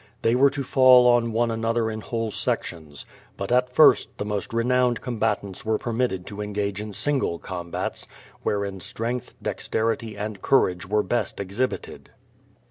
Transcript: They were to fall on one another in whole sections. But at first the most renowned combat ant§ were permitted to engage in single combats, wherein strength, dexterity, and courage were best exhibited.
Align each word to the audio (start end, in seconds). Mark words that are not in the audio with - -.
They 0.23 0.33
were 0.33 0.49
to 0.49 0.63
fall 0.63 1.07
on 1.07 1.31
one 1.31 1.51
another 1.51 1.91
in 1.91 2.01
whole 2.01 2.31
sections. 2.31 3.05
But 3.37 3.51
at 3.51 3.69
first 3.69 4.17
the 4.17 4.25
most 4.25 4.51
renowned 4.51 4.99
combat 4.99 5.43
ant§ 5.43 5.63
were 5.63 5.77
permitted 5.77 6.25
to 6.25 6.41
engage 6.41 6.81
in 6.81 6.91
single 6.91 7.37
combats, 7.37 8.07
wherein 8.41 8.79
strength, 8.79 9.35
dexterity, 9.43 10.17
and 10.17 10.41
courage 10.41 10.87
were 10.87 11.03
best 11.03 11.39
exhibited. 11.39 12.09